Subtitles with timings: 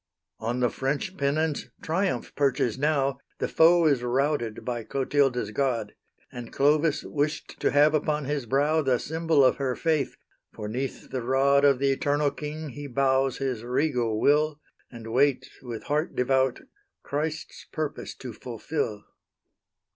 [0.39, 5.93] On the French pennons triumph perches now; The foe is routed by Clotilda's God;
[6.31, 10.15] And Clovis wished to have upon his brow The symbol of her faith;
[10.53, 14.59] for 'neath the rod Of the eternal King he bows his regal will,
[14.89, 16.61] And waits, with heart devout,
[17.03, 19.03] Christ's purpose to fulfil.